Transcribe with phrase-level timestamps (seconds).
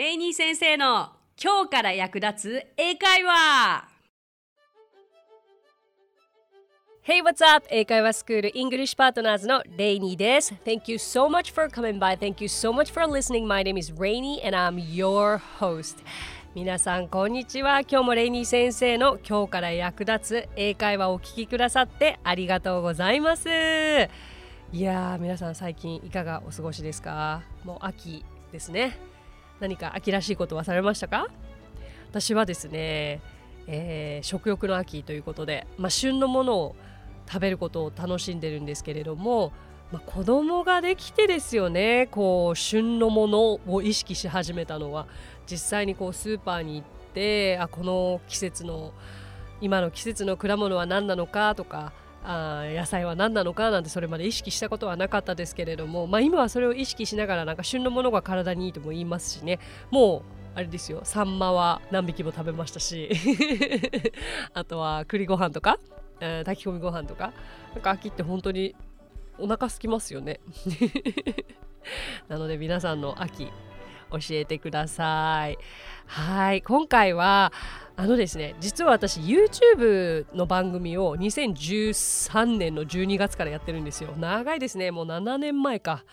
[0.00, 3.86] レイニー先生の今日から役立つ英会話
[7.06, 7.66] Hey, what's up?
[7.68, 10.54] 英会話スクール English Partners のレイニーです。
[10.64, 12.16] Thank you so much for coming by.
[12.16, 13.46] Thank you so much for listening.
[13.46, 16.02] My name is Rainy and I'm your host.
[16.54, 17.80] 皆さんこんにちは。
[17.80, 23.50] 今日もレイニー先生の今日から役立つ英会話をお聞きくださってありがとうございます。
[23.50, 23.50] い
[24.80, 27.42] やー皆さん最近いかがお過ごしですか？
[27.64, 29.09] もう秋ですね。
[29.60, 31.28] 何か秋らしいことはされましたか？
[32.10, 33.20] 私はですね、
[33.66, 36.76] えー、食欲の秋ということで、まあ、旬のものを
[37.28, 39.52] 食べることを楽しんでるんですけれども、
[39.92, 45.06] まあ、子供ができてですよねこう旬のものを意識し始めたのは。
[45.46, 48.92] 実際にこうスーパーに行ってあこの季節の
[49.60, 59.58] 今の季節の果物は何なのかとかあ野菜は何なのかなんてそれまで意識したことはなかったですけれども、まあ、今はそれを意識しながらなんか旬のものが体にいいとも言いますしね。
[59.90, 60.22] もう
[60.54, 61.00] あれですよ。
[61.04, 63.10] サンマは何匹も食べましたし。
[64.52, 65.78] あとは栗ご飯とか、
[66.20, 67.32] えー、炊き込みご飯とか。
[67.72, 68.74] なんか秋って本当に
[69.38, 70.40] お腹空きますよね。
[72.28, 73.48] なので皆さんの秋
[74.10, 75.58] 教えてください。
[76.06, 76.62] はい。
[76.62, 77.52] 今回は
[77.96, 84.14] あのですね実は私 YouTube の番組を2013年の12月からやってるんですよ。
[84.16, 84.90] 長いですね。
[84.90, 86.04] もう7年前か。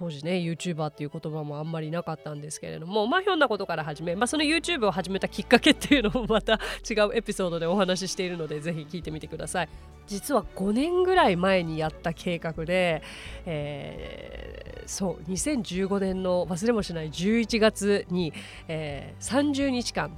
[0.00, 6.54] 当時ね YouTuber っていう言葉もあんまりなかったんですけれどもまあひょんなことから始め、まあ、その YouTube を始めたきっかけっていうのもまた
[6.88, 9.68] 違うエピソードでお話ししているのでぜひ聞いてみてください。
[10.06, 13.02] 実は5年ぐらい前にやった計画で、
[13.44, 18.32] えー、そう2015年の忘れもしない11月に、
[18.68, 20.16] えー、30日間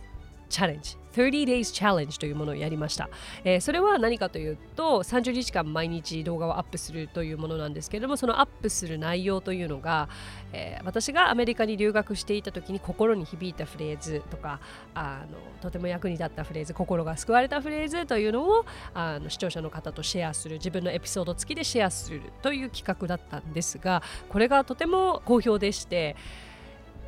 [0.53, 3.09] チャレンジ30 days challenge というものをやりました、
[3.45, 10.09] えー、それは何かというと30日間毎日動画をアップするというものなんですけれどもそのアップする内容というのが、
[10.53, 14.61] えー、私がアメリカに留学していた時に心に響いたフレーズとか
[14.95, 18.65] あのとても役に立ったフレーズ心が救われたフレーズというのを
[18.95, 26.17] あの視聴者の方とシェアする自分のエピソード付きでシェアするという企画だったんですがこれがとても好評でして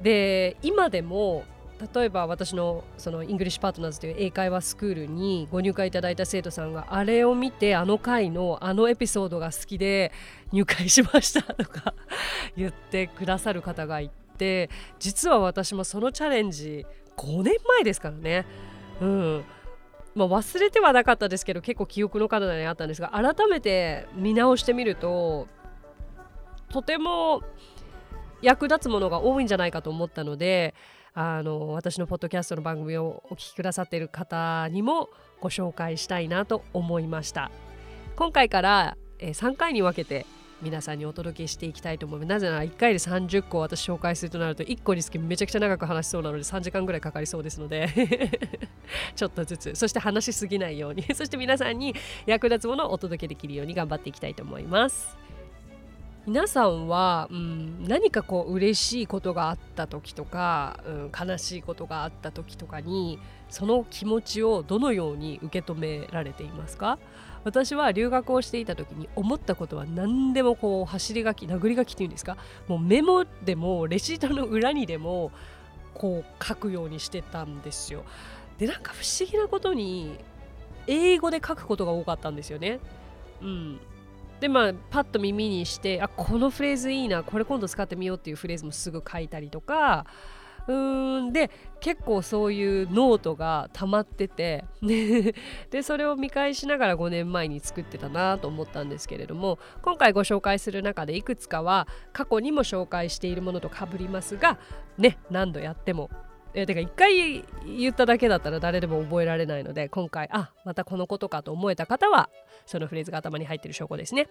[0.02, 1.44] で今でも
[1.94, 10.12] 例えば私のその English Partners という英会話スクールにご入会いただいた生徒さんがあれを見てあの回のあのエピソードが好きで
[10.52, 11.94] 入会しましたとか
[12.56, 14.70] 言ってくださる方がいて
[15.00, 16.86] 実は私もそのチャレンジ
[17.16, 18.46] 5年前ですからね。
[19.00, 19.44] うん
[20.14, 25.48] まあ、忘れてはなかったですけど結構記憶の彼方にあったんですが改めて見直してみると
[26.68, 27.42] とても
[28.40, 30.74] 役立つものが多いんじゃないかと思ったので
[31.14, 35.10] あの私のポッドキャストの番組をお聞きくださっている方にも
[35.40, 37.50] ご紹介したいなと思いました。
[38.16, 40.26] 今回から、えー、3回に分けて
[40.60, 42.28] 皆さんにお届けしていきたいと思います。
[42.28, 47.88] なぜなら1回で30個私紹介するとなると1個につきめちゃくちゃ長く話しそうなので3時間ぐらいかかりそうですので
[49.14, 49.74] ちょっとずつ。
[49.76, 51.02] そして話しすぎないように。
[51.14, 51.94] そして皆さんに
[52.26, 55.23] 役立つものをお届けできるように頑張っていきたいと思います。
[56.26, 63.18] 皆さんは、うん、何かこう嬉しいことがあった時とか、うん、悲しいことがあった時とかに
[63.50, 66.98] その気持ちをどのように受け止められていますか？
[67.44, 72.38] 私は留学をしていた時に思ったことは何でもこう走り書き殴り書きっていうんですか？
[72.68, 75.30] もうメモでもレシートの裏にでも
[75.92, 78.02] こう書くようにしてたんですよ。
[78.56, 80.18] でなんか不思議なことに
[80.86, 82.80] 英語で書くことが多かったんですよね。
[83.42, 83.78] うん。
[84.40, 90.06] でまあパッと耳にしてあこのフレーズいいなこれ今度使ってみようっていうフレーズもすぐ書いたりとか
[90.66, 91.50] うーんで
[91.80, 94.64] 結構そういうノートが溜まってて
[95.70, 104.58] でそれを見返しながら5年前に作ってたなと思ったんですけれども今回ご紹介する中でいくつかは過去にも紹介しているものとかぶりますが
[104.96, 106.10] ね何度やっても
[106.54, 112.30] えてか一回言っただけだったら誰でも覚えられないので今回あまたこのことかと思えた方は
[112.64, 114.28] そのフレーズが頭に入ってる証拠ですね。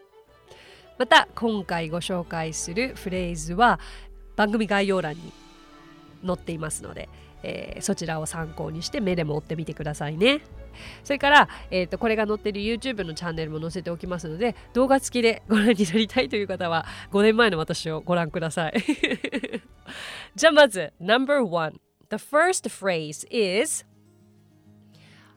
[0.97, 3.79] また今回ご紹介するフレーズは
[4.35, 5.34] 番組概要欄に
[6.25, 7.09] 載っていますので、
[7.41, 10.41] えー、そちらを参考にして目でも追ってみてくださいね。
[11.03, 18.73] それから、えーと、これが載ってる YouTube のチャンネルも載せておきますので動画付きでご覧になりたいという方は5年前の私をご覧ください。
[20.35, 21.83] じゃあまず No.1
[22.13, 23.83] The first phrase is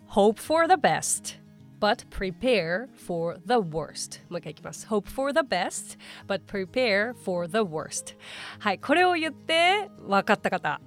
[0.08, 1.38] Hope for the best,
[1.80, 4.20] but prepare for the worst.
[4.28, 4.86] もう一回いきます。
[4.86, 5.96] Hope for the best,
[6.28, 8.14] but prepare for the worst.
[8.58, 10.78] はい、これを言って分かった方。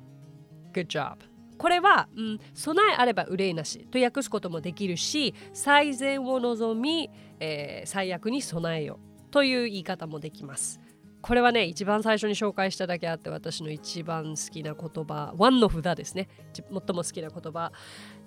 [0.74, 1.18] Good job.
[1.58, 7.10] これは、うん、備えあれば憂いなしと訳すこともできるし最善を望み、
[7.40, 9.00] えー、最悪に備えよ
[9.32, 10.80] という言い方もできます
[11.22, 17.72] これはね一番最初に紹介しただけあって私の一番好きな言葉ワンの札ですね最も好きな言葉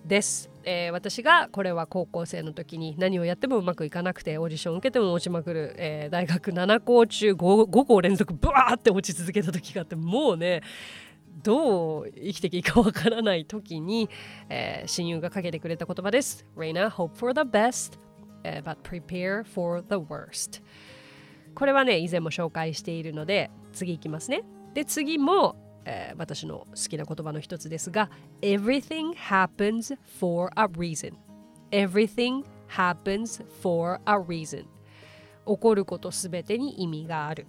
[0.04, 7.36] です、えー、私がこれは高校生の時に何をやってもうまくいかなくてオーディション受けても落ちまくる、えー、大学7校中 5,
[7.70, 10.62] 5校連続ブワーって落ち続けた時があってもうね
[11.42, 14.08] どう生きていいかわからない時に、
[14.48, 16.46] えー、親友がかけてくれた言葉です。
[16.56, 17.98] Reina, hope for the best,
[18.42, 20.62] but prepare for the worst.
[21.54, 24.43] これはね、以前も紹介しているので、次いきますね。
[24.75, 28.10] で、次も、えー、私の好きな言葉の一つですが、
[28.40, 31.14] Everything happens for a reason.
[31.70, 34.64] Everything happens for a reason.
[35.46, 37.46] 起こることすべてに意味がある。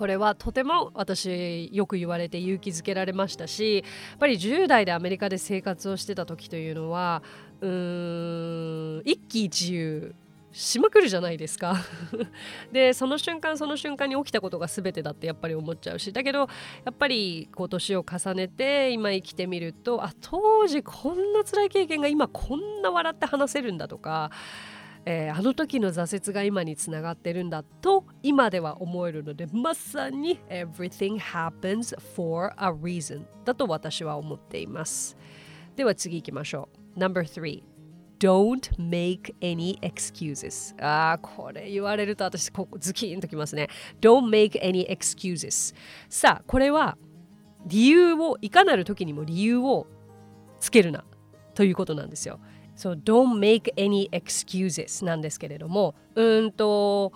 [0.00, 7.22] これはとても私よく言われて勇気づけられましたしやっぱり10代でアメリカで生活をしてた時というのは
[7.60, 10.14] うーん一喜一憂
[10.52, 11.76] しまくるじゃないですか。
[12.72, 16.12] でその瞬間その瞬間に起きたことが全てだってやっぱり思っちゃうし。
[16.12, 16.46] だけどや
[16.90, 24.30] っぱりこう年を重ねて今生きてみるとあ当時こんな辛い経験が今こんな笑って話せるんだとか
[25.06, 35.16] えー、あの時の挫折が今につながってるんだと今では思えるのでまさに Everything happens for a reason だと私は思っています。
[35.74, 36.98] では次行きましょう。
[36.98, 37.69] Number3
[38.20, 40.74] Don't make any excuses.
[40.80, 43.68] ああこれ言われると私ここズキンときますね。
[44.00, 45.74] Don't make any excuses.
[46.08, 46.98] さあこれは
[47.66, 49.86] 理由をいかなる時にも理由を
[50.60, 51.04] つけるな
[51.54, 52.38] ということなんですよ。
[52.76, 57.12] So don't make any excuses なんですけれども、うんと、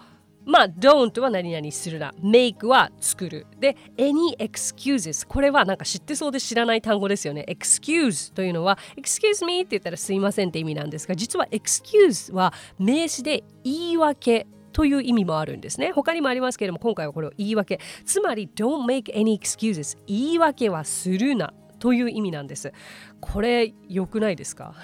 [0.47, 2.13] まあ、don't は何々するな。
[2.23, 3.47] make は作る。
[3.59, 7.45] で、any excuses これはなんか知ってそうで知らない単語ですよね。
[7.49, 15.93] excuse というのは excuse me って言ったらすいませんって意味なんですが、実は excuse は名詞で言い訳という意味もあるんですね。
[15.93, 17.81] 他にもありますけれども、今回はこれを言い訳。
[18.05, 22.73] つまり、don't make any excuses 言い訳はするなという意味なんです。
[23.21, 24.75] これ良くないですか？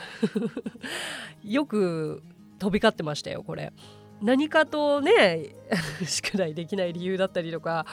[1.44, 2.22] よく
[2.58, 3.72] 飛び交ってましたよこれ。
[4.22, 5.54] 何かとね
[6.04, 7.86] 宿題できない理由だったりとか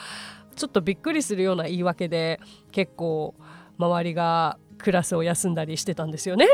[0.56, 2.40] ちょっとびっくりするような言い訳で
[2.72, 3.34] 結構
[3.78, 6.46] 周りがクラスを休んだりしてたんですよね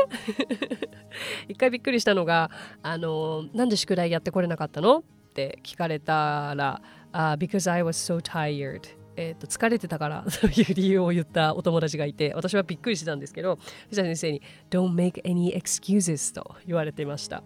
[1.47, 2.51] 一回びっくりしたのが
[2.81, 6.81] 「あのなんで宿題やってこれなかったの?」って聞かれたら
[7.13, 8.81] 「uh, Because I was so tired」
[9.17, 13.57] えと、疲れてたから という理由を言ったお友達がいて私はびっくりしてたんですけど
[13.89, 17.43] 藤田先生に「Don't make any excuses」と言われていました。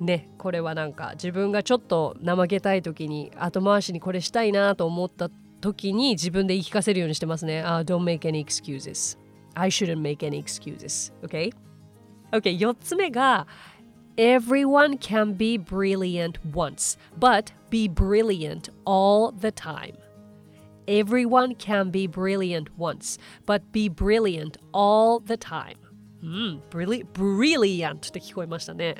[0.00, 7.64] ね、これはなんか自分がちょっと怠けたい時に後回しにこれしたいなと思った時に自分で言い聞かせるようにしてますね。
[7.64, 9.18] Uh, don't make any excuses.
[9.54, 11.12] I shouldn't make any excuses.
[11.24, 11.52] Okay?
[12.32, 13.46] Okay, 4つ目が
[14.18, 19.94] Everyone can be brilliant once, but be brilliant all the time.
[20.88, 25.85] Everyone can be brilliant once, but be brilliant all the time.
[26.22, 28.96] うん、ブリブリリアントって聞こえましたね。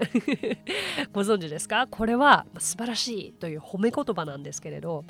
[1.12, 1.86] ご存知ですか？
[1.90, 5.04] これは素晴らしいという褒め言葉なんですけれど、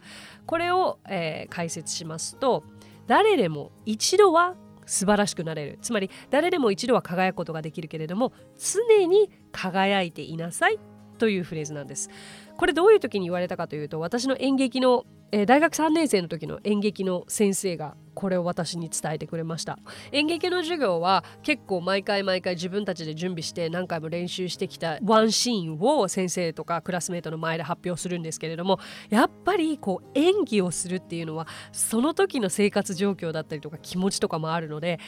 [0.47, 2.63] これを、えー、解説しますと、
[3.07, 4.55] 誰でも一度は
[4.87, 5.79] 素晴らしくなれる。
[5.83, 10.79] つまり誰でも一度は輝くことができるけれども、常に輝いていなさい
[11.19, 12.09] というフレーズなんです。
[12.57, 19.79] これどういう時に言われたかというと私の演劇の、えー、大学3年生の時の演劇の先生がこれを私に伝えてくれました
[20.13, 28.79] 演劇の授業は結構毎回毎回自分たちで準備して何回も練習してきたワンシーンを先生とかクラスメートの前で発表するんですけれども
[29.11, 34.99] やっぱりこう演技をするっていうのはその時の生活状況だったりとか気持ちとかもあるので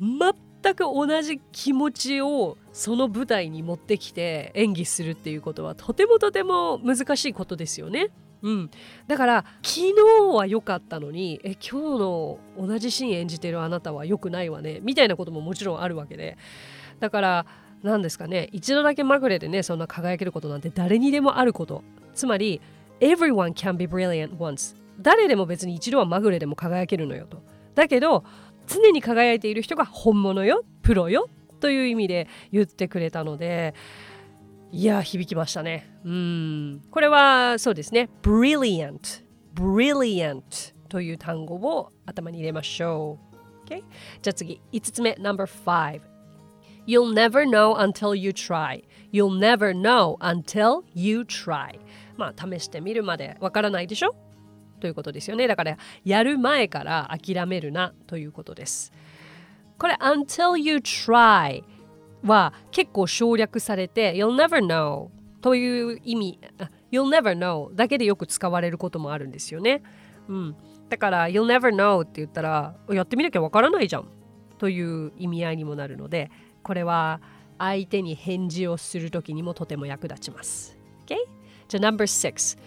[0.00, 8.10] 全く同じ気持ちをその舞台に持ってきて演技するっていうことはとてもとても難しいことですよね。
[8.44, 8.70] うん、
[9.06, 9.92] だから昨日
[10.34, 16.36] は良かったのにえ今日の同じシーン演じてるあなたは良くないわねみたいなことももちろんあるわけで。
[17.00, 17.46] だから
[17.82, 21.82] 何ですかね一度だけまぐれでねそんな輝けることなんて誰にでもあること。
[22.14, 22.60] つまり
[23.00, 27.42] everyone can be brilliant once 誰でも別に一度はまぐれでも輝けるのよと。
[27.74, 28.24] だけど
[28.66, 33.74] 常に輝いている人が本物よプロよという意味で言ってくれたので
[34.76, 35.88] いや響きましたね。
[36.04, 36.82] うん。
[36.90, 38.10] これはそうですね。
[38.22, 39.22] brilliant
[39.54, 43.20] brilliant という単語を頭に入れましょ
[43.64, 43.84] う、okay?
[44.20, 44.60] じゃあ次。
[44.72, 45.14] 5つ目。
[45.20, 46.00] No.5
[46.88, 48.82] You'll never know until you try.
[49.12, 51.78] You'll never know until you try.
[52.16, 54.16] まあ試してみるまでわからないでしょ？
[54.80, 55.46] ということですよね。
[55.46, 58.92] だからやる前から諦めるなということです。
[59.78, 61.62] これ until you try
[62.24, 65.08] は結構省略されて you'll never know
[65.40, 66.38] という意味
[66.90, 69.82] you'll never know だけでよく使われることもあるんですよね。
[70.28, 70.56] うん、
[70.88, 74.08] だから You'll never know って言ったらやってみなきゃわからないじゃん
[74.58, 76.30] という意味合いにもなるので
[76.62, 77.20] これは
[77.58, 80.78] 相手に返事をするときにもとても役立ちます。
[81.06, 81.16] Okay?
[81.68, 82.58] じゃあ No.6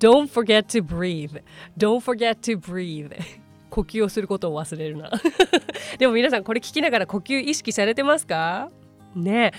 [0.00, 1.40] Don't forget to breathe.
[1.78, 3.12] Don't forget to breathe.
[3.70, 5.10] 呼吸をすることを忘れるな
[5.98, 8.70] でも皆さんこれ聞きながら呼吸意識されてますか？
[9.14, 9.52] ね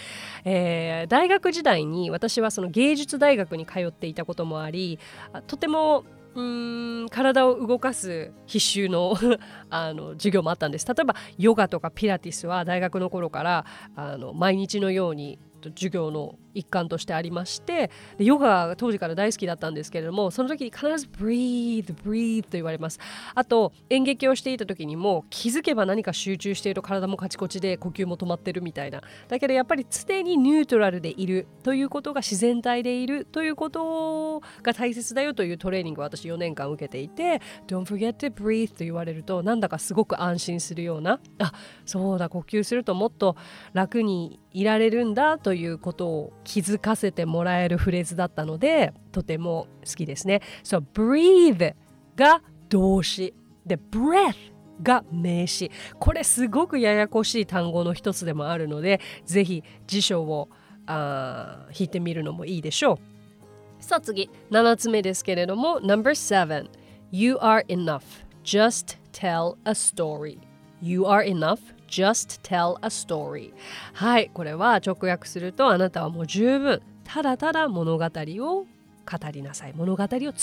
[0.44, 5.00] えー、大学時代に私はその芸術大学に通っていたこともあり
[5.48, 6.04] とても
[6.36, 9.16] うん体を動かす必修の
[9.70, 10.86] あの授業もあったんです。
[10.86, 23.00] 例えばヨガとかピラティスは大学の頃からあの毎日のように授業の一環としてありましてヨガが当時から大好きだったんですけれどもその時に必ず breathe breathe と言われます。
[23.34, 29.02] あと演劇をしていた時にも気づけば何か集中していると体もカチコチで呼吸も止まってるみたいな。
[29.28, 41.52] だけどやっぱり常にニュートラルでいるということが自然体でいるということが大切だよというトレーニングを私4年間受けていて Don't forget to breathe と言われるとなんだかすごく安心するようなあ
[41.86, 43.36] そうだ呼吸するともっと
[43.74, 50.42] 楽にいられるんだということを気づかせてもらえるフレーズだったのでとても好きですね。
[50.64, 51.76] So breathe
[52.16, 53.34] が動詞。
[53.66, 54.36] で breath
[54.82, 55.72] が名詞。
[56.00, 60.50] これすごくややこしい単語の一つでもあるのでぜひ辞書を
[60.86, 63.84] あ引いてみるのもいいでしょう。
[63.84, 64.30] さあ次。
[64.52, 66.70] 7つ目ですけれども No.7
[67.12, 68.04] You are enough.
[68.44, 70.40] Just tell a story.
[70.82, 71.75] You are enough.
[71.88, 73.54] Just tell a story.
[73.94, 78.66] はいこれは直訳するとあなたはもう十分ただただ物語を
[79.06, 79.74] 語りなさい。
[79.76, 80.34] 物語を伝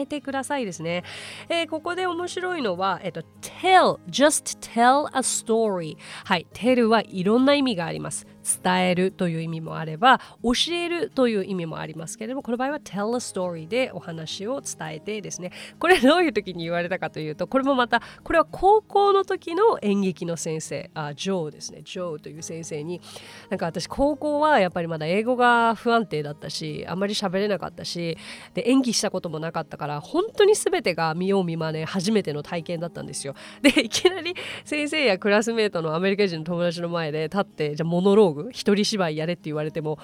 [0.00, 1.04] えてくださいですね、
[1.48, 8.26] えー、ここで面白いのは、えっと、tell just tell a story はい tell はいろんな意味があります。
[8.62, 15.52] 伝えるという意味もあれば教えるという意味もありますけれどもこの場合は tell a story でお話を伝えてですね。
[15.78, 21.82] これどういう時に言われたかというとこれもまたこれは高校の時の演劇の先生あジョーですね。
[21.84, 23.00] ジョーという先生に
[23.48, 28.16] なんか私高校はやっぱりまだ英語が不安定だったしあまり喋れなかったし
[28.54, 33.34] で演技したこともなかったから本当に全てが見よう見まね初めての体験だったんですよ。
[33.62, 39.98] でいきなり先生やクラスメートのアメリカ人の友達の前で立ってじゃあモノローグ一人芝居やれって言われても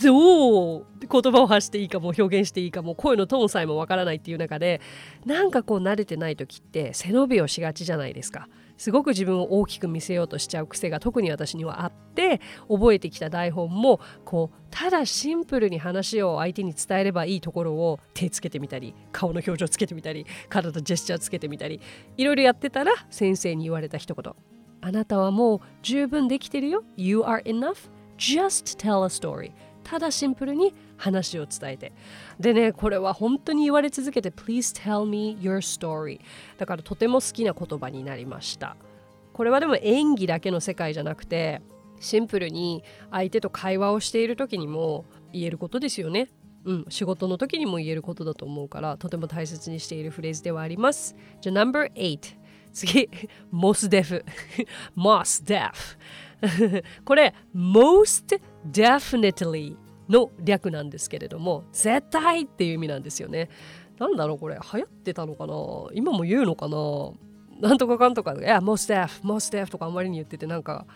[0.00, 4.80] どう言葉を発していいかも表現していいかも声のトーンさえもわからないっていう中で
[5.26, 8.48] なんかこう慣れてない時って背伸びをしがちじゃないですか。
[8.78, 21.80] すごく自分を大きく見せようとしちゃう癖が特に私にはあって覚えてきた台本もこうただシンプルに話を相手に伝えればいいところを手つけてみたり顔の表情つけてみたり体ジェスチャーつけてみたり
[22.16, 24.51] いろいろやってたら先生に言われた一言。
[24.82, 26.84] あなたはもう十分できてるよ。
[26.96, 27.88] You are enough.
[28.18, 29.52] Just tell a story.
[29.84, 31.92] ただシンプルに話を伝えて。
[32.38, 36.20] でね、これは本当に言われ続けて Please tell me your story.
[36.58, 38.76] だからとても好きな言葉になりました。
[39.32, 41.62] これはでも演技だけの世界じゃなくて
[42.00, 46.28] シンプルに相手と会話をしている時にも言えることですよね。
[46.64, 51.16] うん、仕事の時にも言えることだと思うからとても大切にしているフレーズではあります。
[51.40, 52.41] じゃあ No.8
[52.72, 53.08] 次、
[53.52, 54.24] most def。
[54.96, 55.72] most def。
[57.04, 59.76] これ、most definitely
[60.08, 63.48] の略なんですけれども、絶対っていう意味なんですよね。
[63.98, 65.54] なんだろうこれ、流行ってたのかな？
[65.94, 66.78] 今も言うのかな？
[67.60, 70.86] なんとかかんとか、いや、most def、most def とかあんまりに言ってて、なんか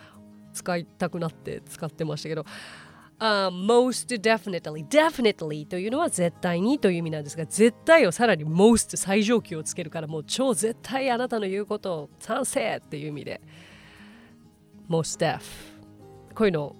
[0.52, 2.44] 使いたくなって使ってましたけど、
[3.18, 13.40] Uh, most definitely definitely というのは絶対にという意味なんですが絶対をさらに most 最上級をつけるからもう超絶対あなたの言うことを賛成っていう意味で。
[14.88, 15.40] most def
[16.34, 16.76] こういうの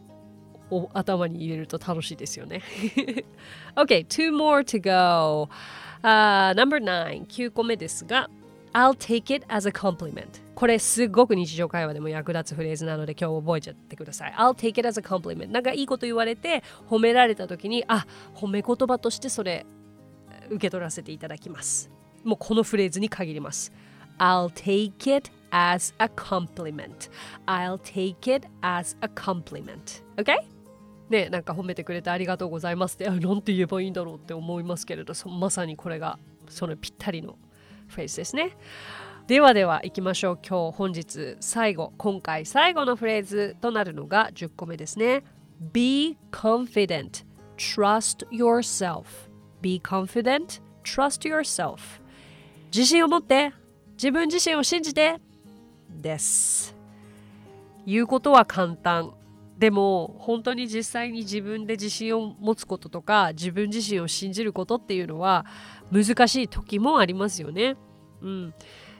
[0.71, 2.63] を頭に入れると楽しいですよね。
[3.77, 5.49] OK two more to go、
[6.03, 8.29] uh, number 9 9個目ですが
[8.73, 14.33] I'll take it as a compliment これすごく日常会話でも役立つフレーズなので今日覚えちゃってください。
[14.33, 15.51] I'll take it as a compliment.
[15.51, 19.67] なんかいいこと言われて褒められた時にあ褒め言葉としてそれ
[20.49, 21.91] 受け取らせていただきます。
[22.25, 23.73] もうこのフレーズに限ります。
[24.19, 27.11] I'll take it as a compliment.
[27.47, 30.03] I'll take it as a compliment.
[30.17, 30.37] Okay?
[31.09, 36.19] ね、なんか褒めてくれてありがとうございますって、なんて言えばいいんだろうって思いますけれど、まさにこれが
[36.49, 37.37] そのぴったりの
[37.89, 38.57] フレーズですね。
[39.27, 40.39] ではでは行きましょう。
[40.47, 45.25] 今日本日最後今回最後のフレーズとなるのが10個目ですね。
[45.73, 47.25] Be confident.
[47.57, 49.05] Trust yourself.
[49.61, 50.63] Be confident.
[50.85, 51.79] Trust yourself.
[52.73, 53.53] 自信を持って
[53.95, 55.19] 自分自身を信じて
[55.89, 56.77] です。
[57.87, 59.13] 言うことは簡単。
[59.59, 65.47] でも本当に実際に自分で自信を持つこととか自分自身を信じることっていうのは
[65.91, 67.77] 難しい時もありますよね。
[68.23, 68.55] うん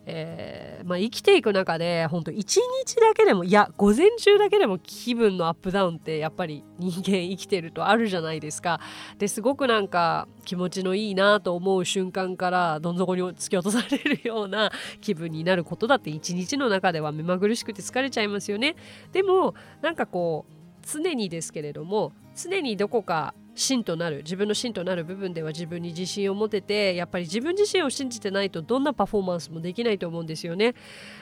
[0.09, 8.81] えーまあ、生きていく中で本当一日だけでもいや午前中だけでも気分のアップダウンってやっぱり人間生きてるとあるじゃないですか。
[9.19, 18.77] ですごくなんか気持ちのいいなと思う瞬間からどん底に突き落とされるような気分になることだって一日の中では目まぐるしくて疲れちゃいますよね。
[19.11, 20.53] でもなんかこう
[20.87, 30.75] 常にですけれども常にどこか芯となる自分の芯となる部分では自分に自信を持ててやっぱり自分自身を信じてないとどんなパフォーマンスもできないと思うんですよね。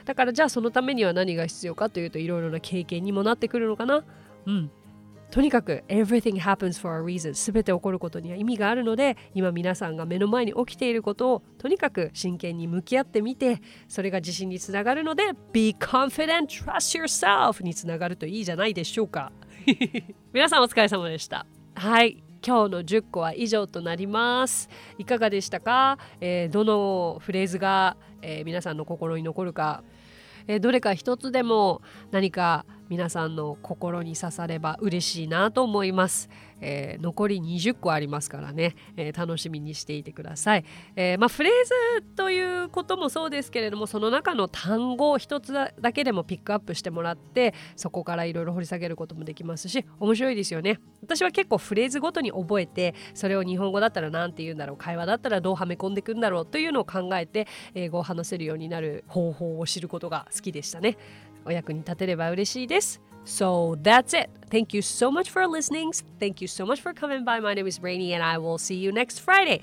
[0.04, 4.04] だからじゃあそのためには何が必要かというといろいろな経験にもなってくるのかな。
[4.46, 4.70] うん。
[5.30, 19.32] とにかく everything happens for a reason 全て起こることには意味があるので今皆さんが目の前に起きていることをとにかく真剣に向き合ってみてそれが自信につながるので Be confident, trust yourself につながるといいじゃないでしょうか。
[20.32, 21.46] 皆さんお疲れ様でした。
[21.74, 22.23] はい。
[22.46, 24.68] 今日の10個は以上となります。
[24.98, 29.82] いかがでしたか、えー、どのフレーズが、えー、皆さんの心に残るか、
[30.46, 36.28] えー、どれか一つでも何か皆さんの心に刺されば嬉しいなと思います。
[36.60, 40.64] えー、残り20個ありますからね、えー、楽しみにしていてください。
[40.96, 41.52] えー、まあ、フレー
[41.98, 50.80] ズということもそうですけれどもその中の単語を一つだけでもピックアップしてもらってそこからいろいろ掘り下げることもできますし面白いですよね。
[51.02, 60.96] 私は結構フレーズごとに覚えてそれを日本語だったら何て言うんだろう会話だったらどうはめ込んでいくんだろうというのを考えて英語を話せるようになる方法を知ることが好きでしたね。
[61.44, 63.00] お役に立てれば嬉しいです。
[63.24, 64.30] So that's it.
[64.50, 65.90] Thank you so much for listening.
[66.20, 67.40] Thank you so much for coming by.
[67.40, 69.62] My name is Rainy and I will see you next Friday.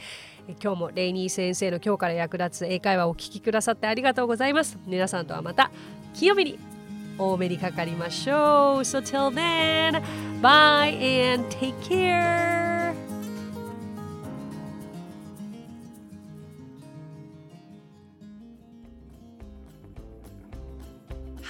[0.62, 4.78] 今日もレイニー先生の今日から役立つ英会話をお聞きくださってありがとうございます。
[4.86, 5.72] 皆さんとはまた
[6.14, 6.60] 金曜日に
[7.18, 8.80] お目にかかりましょう。
[8.80, 10.02] So till then,
[10.42, 12.61] bye and take care.